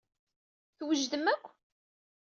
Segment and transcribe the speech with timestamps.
[0.77, 1.45] Twejdem akk?